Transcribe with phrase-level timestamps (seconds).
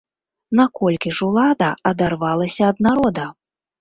[0.59, 3.27] Наколькі ж улада адарвалася ад народа!